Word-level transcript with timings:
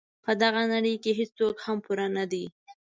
په 0.23 0.31
دغه 0.41 0.61
نړۍ 0.73 0.95
کې 1.03 1.11
هیڅوک 1.19 1.55
هم 1.65 1.77
پوره 1.85 2.07
نه 2.17 2.25
دي. 2.31 2.45